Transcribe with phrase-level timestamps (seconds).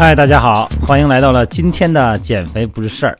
[0.00, 3.18] 嗨，大家好，欢迎来到了今天的减肥不是事儿。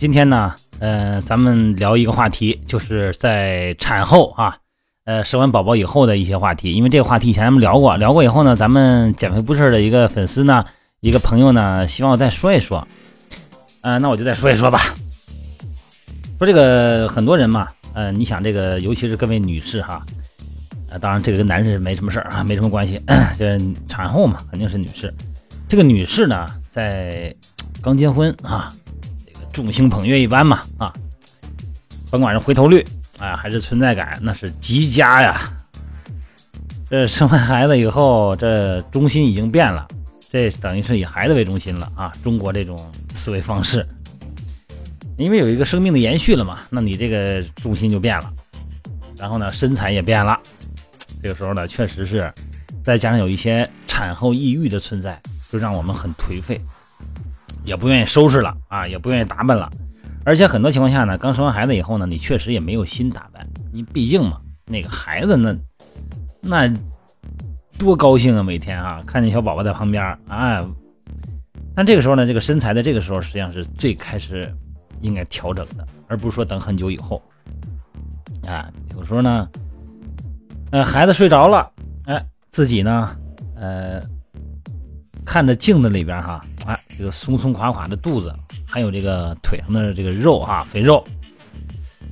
[0.00, 4.56] 今天呢，呃，咱们聊一个话题，就是在产后啊，
[5.04, 6.72] 呃，生完宝宝以后的一些话题。
[6.72, 10.64] 因为这个话题以前咱们聊过，聊过以后呢，咱们减肥不是事的一个粉丝呢，
[10.98, 12.84] 一个朋友呢，希望我再说一说。
[13.82, 14.80] 呃，那我就再说一说吧。
[16.36, 20.04] 说这个很多人嘛，呃，你想这个，尤其是各位女士哈，
[20.90, 23.00] 呃，当然这个跟男士没什么事儿啊，没什么关系。
[23.38, 23.56] 这
[23.88, 25.14] 产后嘛，肯定是女士。
[25.68, 27.34] 这个女士呢，在
[27.82, 28.72] 刚结婚啊，
[29.26, 30.90] 这个众星捧月一般嘛啊，
[32.10, 32.82] 甭管是回头率
[33.18, 35.52] 啊，还是存在感，那是极佳呀。
[36.88, 39.86] 这生完孩子以后，这中心已经变了，
[40.30, 42.10] 这等于是以孩子为中心了啊。
[42.24, 42.74] 中国这种
[43.12, 43.86] 思维方式，
[45.18, 48.32] 因为有一个生命的延续了嘛，那你这个重心就变了，
[49.18, 50.40] 然后呢，身材也变了。
[51.22, 52.32] 这个时候呢，确实是
[52.82, 55.20] 再加上有一些产后抑郁的存在。
[55.50, 56.60] 就让我们很颓废，
[57.64, 59.70] 也不愿意收拾了啊，也不愿意打扮了，
[60.24, 65.56] 而且很多情况下呢，刚生完孩子以后呢，你确实也没有心打扮，你毕竟嘛，那个孩子那
[66.42, 66.74] 那
[67.78, 70.62] 多高兴啊，每天啊，看见小宝宝在旁边啊，
[71.74, 74.54] 但这个时候呢，这个身材在这个时候实际上是最开始
[75.00, 77.22] 应该调整的，而不是说等很久以后
[78.46, 79.48] 啊，有时候呢，
[80.72, 81.70] 呃，孩子睡着了，
[82.04, 83.16] 哎，自己呢，
[83.56, 84.02] 呃。
[85.28, 88.34] 看着镜子里边哈，哎，这个松松垮垮的肚子，
[88.66, 91.04] 还有这个腿上的这个肉哈，肥肉，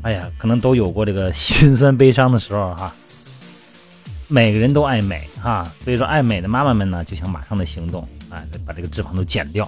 [0.03, 2.92] 哎呀，可能都有过这个 心酸悲伤的时候哈。
[4.28, 9.66] 每个人都爱美哈，所以说爱美的妈妈们呢，就想马上的行动，哎，把这个脂肪都减掉。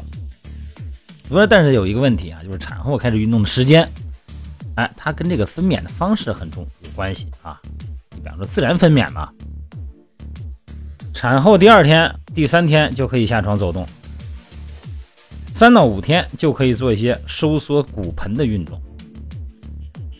[1.26, 3.88] 不过，但是有一个问题啊，就是产后开始运动的时间，
[4.74, 7.58] 哎，它跟这个分娩的方式很重有关系啊。
[8.10, 9.30] 你比方说自然分娩嘛。
[11.14, 13.86] 产后第二天、第三天就可以下床走动，
[15.52, 18.80] 三到五天就可以做一些收缩骨盆的运动。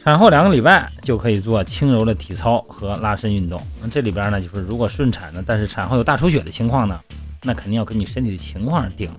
[0.02, 3.60] 产后两个礼拜就可以做轻柔的体操和拉伸运动。
[3.82, 6.98] 那这里边呢，就是如果顺产呢，但是产后有大出血的情况呢，
[7.42, 9.16] 那肯定要根据身体的情况而定了。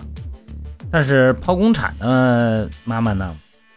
[0.90, 3.36] 但是剖宫产的妈妈呢，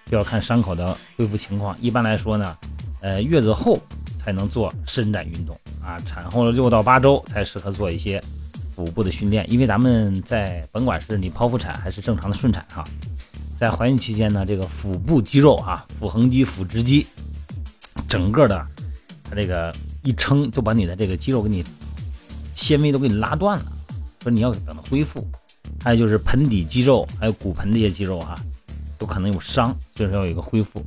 [0.09, 1.77] 就要看伤口的恢复情况。
[1.79, 2.57] 一般来说呢，
[3.01, 3.79] 呃，月子后
[4.17, 5.55] 才能做伸展运动。
[5.83, 8.23] 啊，产后六到八周才适合做一些
[8.75, 12.83] 腹部的训练，因为咱们在甭管是你剖腹产还是正常的顺产哈，
[13.57, 17.05] 在怀孕期间呢，这个腹部肌肉啊，腹横肌、腹直肌，
[18.07, 18.67] 整个的
[19.23, 19.73] 它这个
[20.03, 21.63] 一撑就把你的这个肌肉给你
[22.55, 23.71] 纤维都给你拉断了，
[24.21, 25.27] 说你要等它恢复。
[25.83, 28.35] 还有就是盆底肌肉，还有骨盆这些肌肉哈，
[28.97, 30.83] 都可能有伤，所以说要有一个恢复。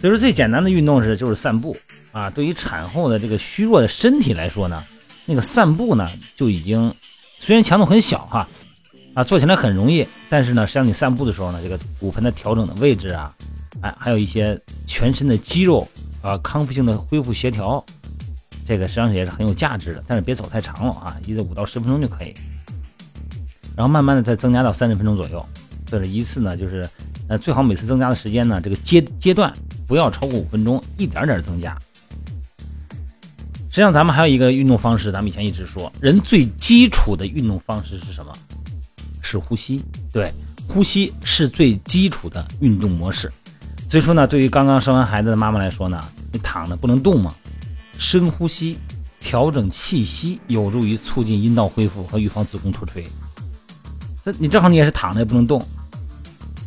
[0.00, 1.76] 所以说最简单的运动是就是散步。
[2.10, 4.82] 啊，对于产后的这个虚弱的身体来说呢，
[5.24, 6.92] 那个散步呢就已经
[7.38, 8.48] 虽然强度很小哈，
[9.14, 13.34] 啊做起来很容易，但是呢，实际上你散步的时候呢，这个骨盆的调整的位置啊，
[13.80, 15.86] 哎，还有一些全身的肌肉
[16.22, 17.84] 啊康复性的恢复协调，
[18.66, 20.04] 这个实际上也是很有价值的。
[20.06, 22.34] 但是别走太长了啊，一个五到十分钟就可以，
[23.76, 25.44] 然后慢慢的再增加到三十分钟左右，
[25.86, 26.88] 这是一次呢，就是
[27.28, 29.52] 呃最好每次增加的时间呢，这个阶阶段
[29.86, 31.76] 不要超过五分钟，一点点增加。
[33.72, 38.30] 实际上，咱们还有一个运动方式，咱们以前一直说，人最基础的运动方式是什么？
[39.22, 39.82] 是呼吸。
[40.12, 40.30] 对，
[40.68, 43.32] 呼吸是最基础的运动模式。
[43.88, 45.98] 所以说呢，对于刚刚生完孩子的妈妈来说呢，
[46.30, 47.34] 你躺着不能动嘛，
[47.96, 48.76] 深呼吸，
[49.18, 53.02] 调整气息，有助于促进阴道恢复和预防子宫脱垂。
[54.22, 55.66] 这你正好你也是躺着也不能动，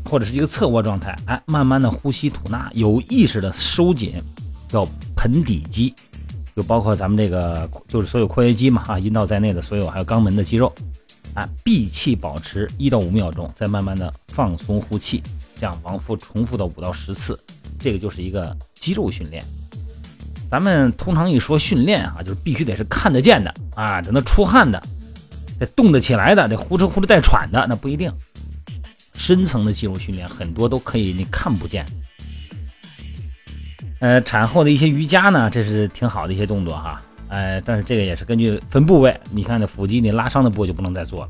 [0.10, 4.20] 或者是一个侧卧状态，哎，慢慢的呼吸吐纳，有意识的收紧，
[4.68, 5.94] 叫盆底肌。
[6.56, 10.74] 就包括咱们这个，就是所有括约肌嘛，啊，阴道在内的所有，还有肛门的肌肉，
[11.34, 15.22] 啊，闭气保持一到五秒钟，再慢慢的放松呼气，
[15.56, 17.38] 这样往复重复到五到十次，
[17.78, 19.44] 这个就是一个肌肉训练。
[20.50, 24.82] 咱们通常一说训练啊，就是必须得是看得见的啊，得能出汗的，
[25.60, 28.10] 得动得起来的，得呼哧呼哧带喘的，那不一定。
[29.16, 31.86] 深层的肌肉训练很多都可以你看不见。
[34.00, 37.02] 呃，产后的一些瑜伽呢，这是挺好的一些动作哈。
[37.28, 41.30] 呃，但是这个也是根据分部位，你看那腹肌你拉伤的部位就不能再做了。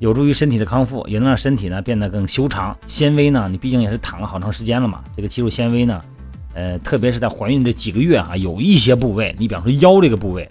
[0.00, 2.76] 有助于身体的康复，也能让身体呢变得更修长。
[2.86, 6.00] 纤维呢，你毕竟也是躺了好长时间了嘛，这个肌肉纤维呢，
[6.54, 10.50] 呃，特别是在怀孕这几个月啊，有一些部位，你比方说腰这个部位，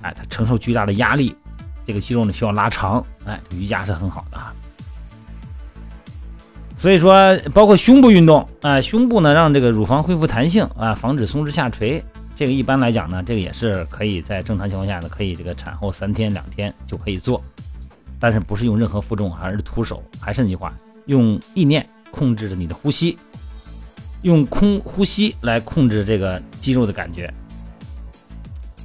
[0.00, 1.34] 哎，它承受巨大的压力，
[1.86, 4.54] 这个肌肉呢需要拉长，哎，瑜伽是很好的啊。
[6.80, 12.02] 所以说，包括胸部运动啊，胸部呢让这个乳房恢复弹性啊，防止松弛下垂。
[12.34, 17.44] 这个一般来讲呢，这个也是可以在正常情况下呢，可以这个产后三天两天就可以做。
[18.18, 20.02] 但是不是用任何负重，而是徒手。
[20.18, 20.72] 还是那句话，
[21.04, 23.18] 用意念控制着你的呼吸，
[24.22, 27.30] 用空呼吸来控制这个肌肉的感觉。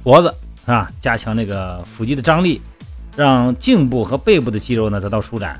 [0.02, 0.92] 脖子是吧？
[1.00, 2.60] 加强那个腹肌的张力，
[3.16, 5.58] 让颈部和背部的肌肉呢得到舒展。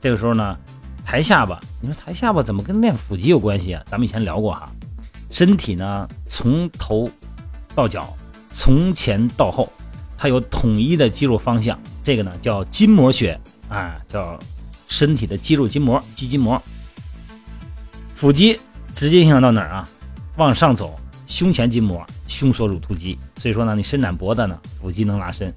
[0.00, 0.56] 这个时候呢，
[1.06, 3.80] 抬下巴，你说抬下巴怎么跟练腹肌有关系啊？
[3.86, 4.68] 咱们以前聊过哈，
[5.30, 7.08] 身体呢从头
[7.76, 8.12] 到脚，
[8.50, 9.72] 从前到后，
[10.18, 11.78] 它有统一的肌肉方向。
[12.02, 13.38] 这个呢叫筋膜学
[13.68, 14.36] 啊，叫
[14.88, 16.60] 身体的肌肉筋膜、肌筋膜。
[18.16, 18.58] 腹肌
[18.92, 19.88] 直接影响到哪儿啊？
[20.36, 20.98] 往上走，
[21.28, 23.16] 胸前筋膜、胸锁乳突肌。
[23.36, 25.48] 所以说呢，你伸展脖子呢，腹肌能拉伸；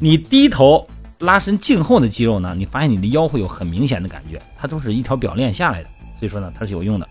[0.00, 0.84] 你低头
[1.20, 5.88] 拉伸颈后的肌肉呢，你发现你的腰会有很明显的感觉，它都是一条表链下来的。
[6.18, 7.08] 所以说呢，它是有用的。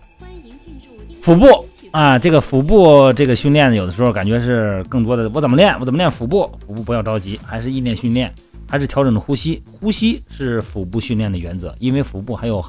[1.20, 1.46] 腹部
[1.90, 5.76] 啊，这个腹部这个训练呢，有的时候感觉是更多的，我怎么练？
[5.80, 6.50] 我怎么练腹部？
[6.64, 8.32] 腹部不要着急，还是意念训练。
[8.68, 12.60] 还是调整的呼吸，呼吸是腹部训练的原则，因为腹部还有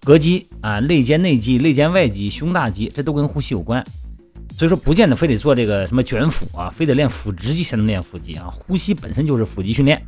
[0.00, 3.84] 膈肌啊、肋间内肌、肋间外肌、胸大肌，这都跟呼吸有关。
[4.56, 8.48] 所以说，不见得非得做这个什么卷腹啊，非得练腹直肌才能练腹肌啊。
[8.50, 10.02] 呼吸本身就是腹肌训练。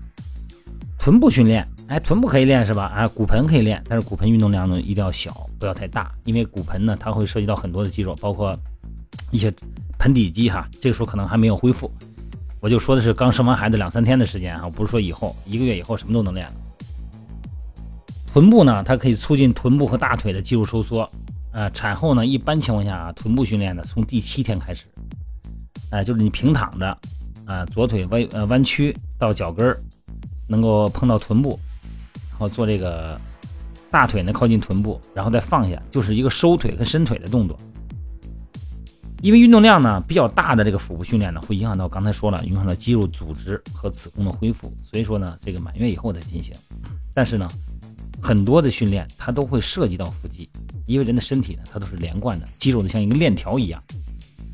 [1.04, 2.84] 臀部训练，哎，臀部可以练是吧？
[2.84, 8.58] 啊，骨盆可以练，但是骨盆运动量呢一定要小，不要太大，因为骨盆呢它会涉及到很多的肌肉，包括
[9.30, 9.52] 一些
[9.98, 11.92] 盆底肌哈，这个时候可能还没有恢复。
[12.58, 16.50] 我就说的是刚生完孩子两三天的时间哈，不是说以后一个月以后什么都能练。
[18.32, 21.06] 臀部呢，它可以促进臀部和大腿的肌肉收缩。
[21.52, 24.86] 呃，产后呢，一般情况下啊，臀部训练呢，从第七天开始，
[25.90, 26.98] 哎，就是你平躺着，
[27.44, 29.78] 啊，左腿弯呃弯曲到脚跟儿，
[30.46, 31.58] 能够碰到臀部，
[32.30, 33.20] 然后做这个
[33.90, 37.56] 大腿呢靠近臀部，然后再放下，就是一个收腿和伸腿的动作。
[39.22, 46.54] 因为运动量呢比较大的这个腹部训练呢，会影响到刚才说了，影响到肌肉组织和子宫的恢复，所以说呢，这个满月以后再进行。
[47.14, 47.48] 但是呢，
[48.20, 50.46] 很多的训练它都会涉及到腹肌，
[50.84, 53.82] 因为人的身体呢它都是连贯的，肌肉呢像一个链条一样，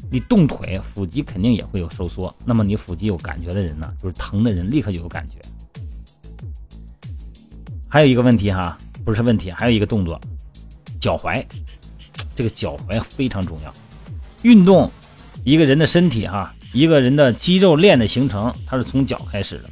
[0.09, 2.33] 你动腿，腹肌肯定也会有收缩。
[2.45, 5.41] 那么你腹肌有感觉的人呢，就是疼的人立刻就有感觉。
[7.91, 10.19] 还有一个问题哈，不是问题，还有一个动作，
[11.01, 11.45] 脚踝，
[12.37, 13.73] 这个脚踝非常重要。
[14.43, 14.89] 运动，
[15.43, 19.69] 一个人的身体哈，一个人的肌肉链的形成，它是从脚开始的。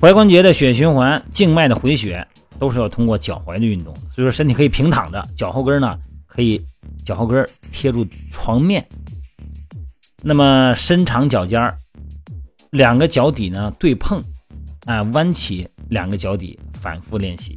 [0.00, 2.26] 踝关节的血循环、静脉的回血，
[2.58, 3.94] 都是要通过脚踝的运动。
[4.14, 6.62] 所以说，身体可以平躺着，脚后跟呢可以
[7.04, 8.86] 脚后跟贴住床面，
[10.20, 11.74] 那么伸长脚尖儿，
[12.70, 14.22] 两个脚底呢对碰，
[14.84, 17.56] 啊，弯起两个脚底，反复练习，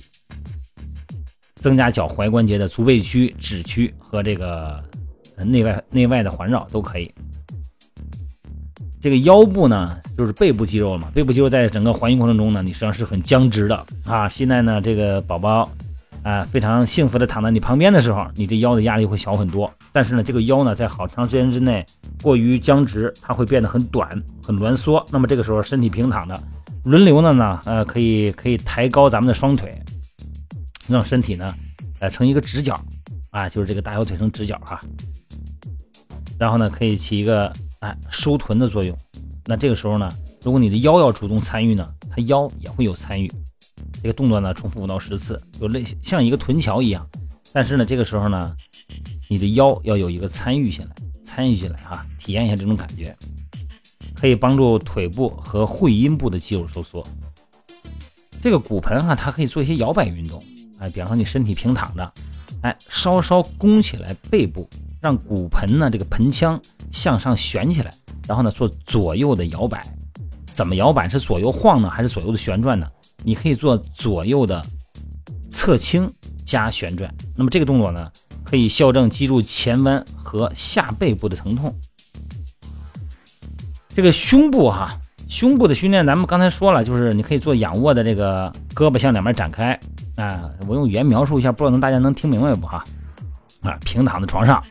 [1.56, 4.82] 增加脚踝关节的足背屈、趾屈和这个。
[5.38, 7.14] 内外内外的环绕都可以。
[9.02, 11.12] 这个腰部呢，就是背部肌肉了嘛。
[11.14, 14.30] 背部肌肉在整个怀孕过程中呢，你实际上是很僵直的啊。
[14.30, 15.70] 现在呢，这个宝宝
[16.24, 19.70] 啊，非常幸福的躺在你旁边的时候，你这腰的压力会小很多。
[19.92, 21.86] 但是呢，这个腰呢，在好长时间之内
[22.24, 24.10] 过于僵直，它会变得很短、
[24.42, 25.06] 很挛缩。
[25.12, 26.44] 那么这个时候，身体平躺的，
[26.86, 29.76] 轮流的呢，呃，可以可以抬高咱们的双腿，
[30.88, 31.54] 让身体呢，
[32.00, 32.80] 呃，成一个直角
[33.32, 34.80] 啊，就是这个大小腿成直角哈。
[36.38, 38.96] 然后呢，可以起一个哎收臀的作用。
[39.46, 40.08] 那这个时候呢，
[40.44, 43.32] 如果你的腰要主动参与呢，它腰也会有参与。
[44.04, 47.08] 这个动作呢，重复五到十次，就类像一个臀桥一样。
[47.52, 48.56] 但是呢，这个时候呢，
[49.28, 53.16] 你的腰要有一个参与进来，参与进来哈，体验一下这种感觉，
[54.16, 57.06] 可以帮助腿部和会阴部的肌肉收缩。
[58.42, 60.44] 这个骨盆哈，它可以做一些摇摆运动，
[60.80, 62.14] 哎，比方说你身体平躺着，
[62.62, 64.68] 哎，稍稍弓起来背部。
[65.02, 67.94] 让骨盆呢，这个盆腔向上旋起来，
[68.28, 69.86] 然后呢做左右的摇摆。
[70.56, 71.08] 怎么摇摆？
[71.08, 72.88] 是左右晃呢，还是左右的旋转呢？
[73.24, 74.66] 你可以做左右的
[75.48, 76.12] 侧倾
[76.44, 77.14] 加旋转。
[77.36, 78.12] 那么这个动作呢，
[78.44, 81.72] 可以校正脊柱前弯和下背部的疼痛。
[83.96, 85.00] 这个胸部哈，
[85.30, 89.72] 胸部的训练咱们刚才说了，就是你可以做仰卧的这个胳膊向两边展开
[90.18, 90.52] 啊。
[90.68, 92.84] 我用语言描述一下，不知道能大家能听明白不哈？
[93.62, 94.62] 啊，平躺在床上。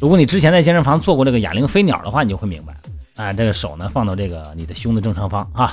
[0.00, 2.76] 如果你之前在健身房做过这个哑铃飞鸟的话，你就会明白，
[3.22, 5.72] 啊，这个手呢放到这个你的胸的正上方啊，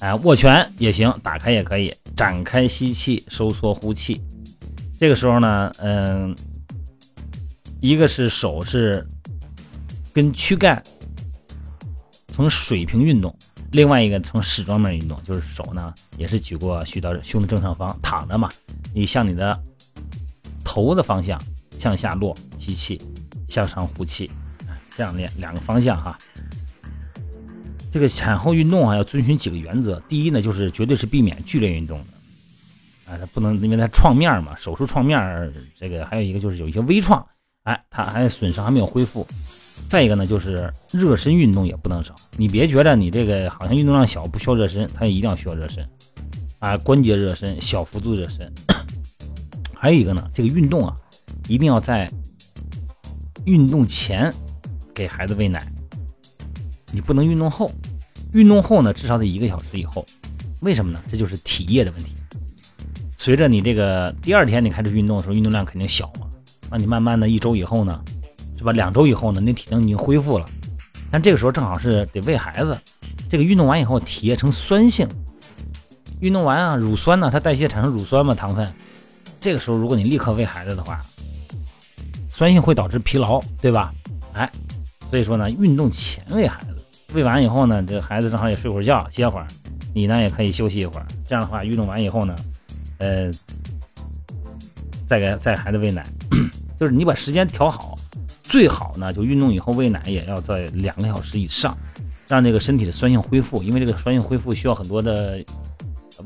[0.00, 4.20] 哎，握拳也行，打开也可以，展开吸气，收缩呼气。
[5.00, 6.36] 这个时候呢，嗯，
[7.80, 9.02] 一个是手是
[10.12, 10.80] 跟躯干
[12.32, 13.32] 从水平运动，
[13.70, 18.50] 另外一个从矢状面运动，就是手呢也是举过举到胸的正上方，躺着嘛，
[18.92, 19.56] 你向你的
[20.64, 21.40] 头的方向
[21.78, 23.00] 向下落，吸气。
[23.48, 24.30] 向上呼气，
[24.96, 26.16] 这样练两个方向哈。
[27.92, 30.00] 这个产后运动啊，要遵循几个原则。
[30.08, 37.22] 第一呢，就是绝对是避免剧烈运动的，啊，它不能因为它创面嘛，手术创面，这个还有一个就是有一些微创，
[37.64, 39.28] 哎，它还损伤还没有恢复。
[39.88, 42.14] 再一个呢，就是热身运动也不能少。
[42.36, 45.86] 你别觉得你这个好像运动量小不需要热身，它一定要需要热身，
[46.58, 48.50] 啊，关节热身、小幅度热身。
[49.76, 50.96] 还有一个呢，这个运动啊，
[51.48, 52.10] 一定要在
[53.44, 54.32] 运动前
[54.94, 55.60] 给孩子喂奶。
[56.92, 57.70] 你不能运动后，
[58.32, 60.04] 运动后呢，至少得一个小时以后。
[60.60, 61.00] 为什么呢？
[61.10, 62.12] 这就是体液的问题。
[63.16, 66.28] 随着你这个第二天你开始运动的时候，运动量肯定小嘛。
[66.70, 68.00] 那你慢慢的一周以后呢，
[68.62, 68.70] 对吧？
[68.70, 70.46] 两周以后呢，那体能已经恢复了。
[71.10, 72.78] 但这个时候正好是得喂孩子。
[73.28, 75.08] 这个运动完以后，体液呈酸性。
[76.20, 78.72] 运动完啊，乳酸呢，它代谢产生乳酸嘛，糖分。
[79.40, 81.00] 这个时候如果你立刻喂孩子的话，
[82.30, 83.92] 酸性会导致疲劳，对吧？
[84.34, 84.48] 哎，
[85.10, 86.68] 所以说呢，运动前喂孩子。
[87.14, 89.46] 喂完以后呢，这孩子正好也睡会儿觉，歇会儿，
[89.92, 91.06] 你呢也可以休息一会儿。
[91.28, 92.36] 这样的话，运动完以后呢，
[92.98, 93.28] 呃，
[95.08, 96.06] 再给再给孩子喂奶，
[96.78, 97.98] 就是你把时间调好，
[98.52, 101.74] 最好呢就运动以后喂奶也要在两个小时以上，
[102.28, 103.62] 让这个身体的酸性恢复。
[103.62, 105.42] 因为这个酸性恢复需要很多的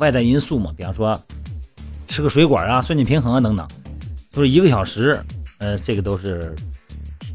[0.00, 1.16] 外在因素嘛，比方说
[2.08, 3.64] 吃个水果啊、酸碱平衡啊等等，
[4.32, 5.22] 就是一个小时，
[5.58, 6.52] 呃，这个都是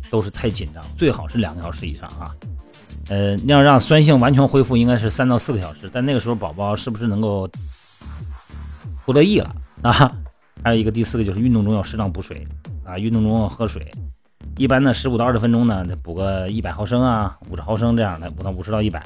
[0.10, 2.36] 都是太紧张，最好是两个小时以上啊。
[3.08, 5.90] 呃，要让酸性完全恢复，应该是三到四个小时。
[5.90, 7.50] 但那个时候宝宝是不是能够
[9.06, 10.12] 不乐意了啊？
[10.62, 12.46] 还有一个第四个就是运动中要适当补水
[12.84, 13.90] 啊，运动中要喝水。
[14.58, 19.02] 一般呢，十五到二十分钟呢，补个一百毫升啊，五十毫升这样的，补到五十到一百。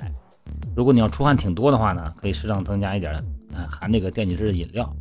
[0.75, 3.13] 如果你要出汗挺多的话呢，可以适当增加一点
[3.53, 4.91] 呃含这个电解质的饮料。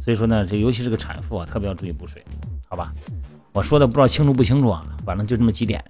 [0.00, 2.24] 所以说呢，这尤其是个产妇啊，特别要注意补水，
[2.68, 2.92] 好吧？
[3.52, 4.86] 我说的不知道清楚不清楚啊？
[5.04, 5.84] 反正就这么几点。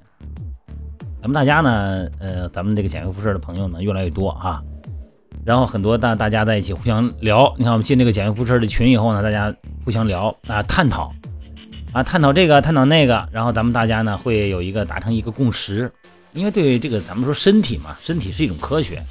[1.20, 4.62] 咱们大家呢，呃，咱们这个减肥辐射的朋友呢越来越多啊，
[5.44, 7.52] 然后很多大大家在一起互相聊。
[7.58, 11.12] 你看我们进这个减肥辐射的群以后呢，大家互相聊啊，探讨
[11.92, 15.90] 啊，探讨这个，探讨那个，然后咱们大家呢会有一个达成一个共识。
[16.35, 19.02] 因为对这个咱们说身体嘛，身体是一种科学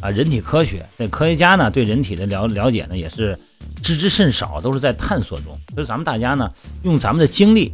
[0.00, 0.84] 啊，人体科学。
[0.98, 3.38] 这科学家呢对人体的了了解呢也是
[3.82, 5.58] 知之甚少，都是在探索中。
[5.74, 6.50] 所以咱们大家呢
[6.82, 7.72] 用咱们的经历。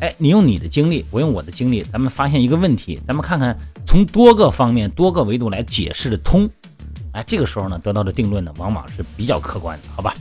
[0.00, 6.50] 哎，你用你的经历，我用我的经历，咱们发现一个问题，咱们看看从多个方面、多个维度来解释的通。
[7.12, 10.12] 哎，这个时候呢，得到的定论呢，往往是比较客观的，好吧？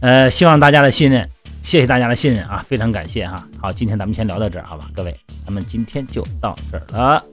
[0.00, 1.26] 呃，希望大家的信任，
[1.62, 3.46] 谢谢大家的信任啊，非常感谢哈。
[3.60, 7.24] 好，今天咱们先聊到这儿，好吧，各位，咱们今天就到这儿了。